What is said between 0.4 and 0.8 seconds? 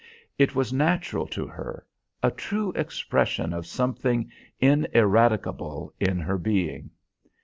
was